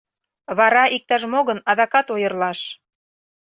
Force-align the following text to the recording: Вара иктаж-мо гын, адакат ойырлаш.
Вара 0.57 0.83
иктаж-мо 0.95 1.39
гын, 1.47 1.59
адакат 1.71 2.07
ойырлаш. 2.13 2.59